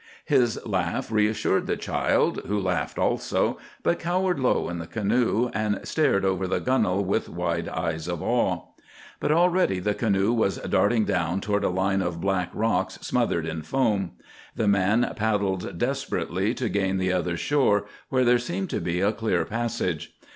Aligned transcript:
His 0.25 0.59
laugh 0.65 1.11
reassured 1.11 1.67
the 1.67 1.77
child, 1.77 2.41
who 2.47 2.59
laughed 2.59 2.97
also, 2.97 3.59
but 3.83 3.99
cowered 3.99 4.39
low 4.39 4.67
in 4.67 4.79
the 4.79 4.87
canoe 4.87 5.51
and 5.53 5.79
stared 5.83 6.25
over 6.25 6.47
the 6.47 6.59
gunwale 6.59 7.05
with 7.05 7.29
wide 7.29 7.69
eyes 7.69 8.07
of 8.07 8.19
awe. 8.23 8.63
But 9.19 9.31
already 9.31 9.77
the 9.79 9.93
canoe 9.93 10.33
was 10.33 10.57
darting 10.57 11.05
down 11.05 11.39
toward 11.39 11.63
a 11.63 11.69
line 11.69 12.01
of 12.01 12.19
black 12.19 12.49
rocks 12.55 12.95
smothered 13.01 13.45
in 13.45 13.61
foam. 13.61 14.13
The 14.55 14.67
man 14.67 15.07
paddled 15.15 15.77
desperately 15.77 16.55
to 16.55 16.67
gain 16.67 16.97
the 16.97 17.13
other 17.13 17.37
shore, 17.37 17.85
where 18.09 18.25
there 18.25 18.39
seemed 18.39 18.71
to 18.71 18.81
be 18.81 19.01
a 19.01 19.11
clear 19.13 19.45
passage. 19.45 20.15